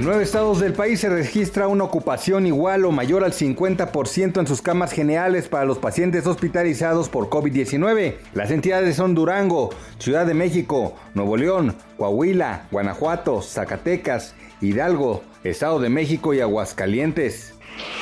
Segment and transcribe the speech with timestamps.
[0.00, 4.46] En nueve estados del país se registra una ocupación igual o mayor al 50% en
[4.46, 8.14] sus camas generales para los pacientes hospitalizados por COVID-19.
[8.32, 9.68] Las entidades son Durango,
[9.98, 17.52] Ciudad de México, Nuevo León, Coahuila, Guanajuato, Zacatecas, Hidalgo, Estado de México y Aguascalientes.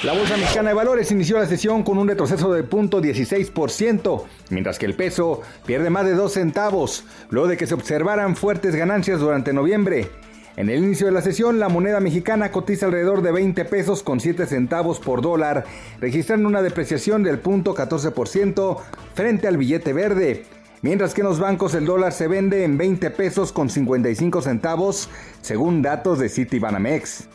[0.05, 4.87] La Bolsa Mexicana de Valores inició la sesión con un retroceso de 0.16%, mientras que
[4.87, 9.53] el peso pierde más de 2 centavos, luego de que se observaran fuertes ganancias durante
[9.53, 10.09] noviembre.
[10.59, 14.19] En el inicio de la sesión, la moneda mexicana cotiza alrededor de 20 pesos con
[14.19, 15.63] 7 centavos por dólar,
[16.01, 18.77] registrando una depreciación del 0.14%
[19.15, 20.47] frente al billete verde.
[20.83, 25.09] Mientras que en los bancos el dólar se vende en 20 pesos con 55 centavos,
[25.43, 27.29] según datos de Citibanamex.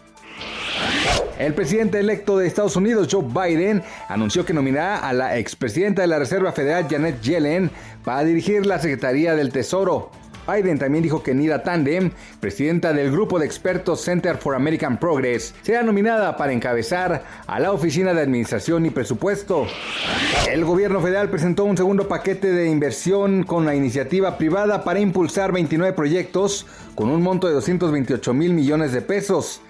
[1.39, 6.09] El presidente electo de Estados Unidos, Joe Biden, anunció que nominará a la expresidenta de
[6.09, 7.71] la Reserva Federal, Janet Yellen,
[8.03, 10.11] para dirigir la Secretaría del Tesoro.
[10.47, 15.53] Biden también dijo que Nida Tandem, presidenta del grupo de expertos Center for American Progress,
[15.61, 19.67] será nominada para encabezar a la Oficina de Administración y Presupuesto.
[20.49, 25.51] El gobierno federal presentó un segundo paquete de inversión con la iniciativa privada para impulsar
[25.51, 29.61] 29 proyectos con un monto de 228 mil millones de pesos.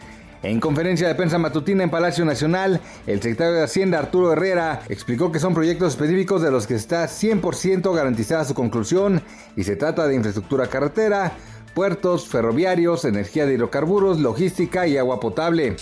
[0.44, 5.32] En conferencia de prensa matutina en Palacio Nacional, el secretario de Hacienda Arturo Herrera explicó
[5.32, 9.24] que son proyectos específicos de los que está 100% garantizada su conclusión
[9.56, 11.32] y se trata de infraestructura carretera,
[11.74, 15.78] puertos, ferroviarios, energía de hidrocarburos, logística y agua potable.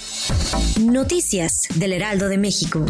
[0.79, 2.85] Noticias del Heraldo de México.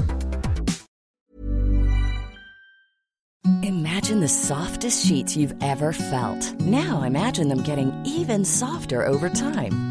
[3.64, 6.60] Imagine the softest sheets you've ever felt.
[6.60, 9.91] Now imagine them getting even softer over time.